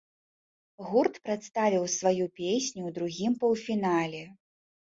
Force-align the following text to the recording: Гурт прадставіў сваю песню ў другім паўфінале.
Гурт 0.87 1.19
прадставіў 1.27 1.85
сваю 1.97 2.25
песню 2.39 2.81
ў 2.87 2.97
другім 2.99 3.39
паўфінале. 3.45 4.23